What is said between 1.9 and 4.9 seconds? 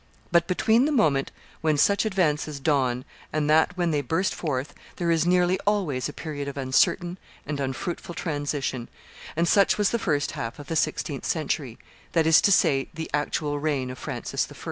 advances dawn and that when they burst forth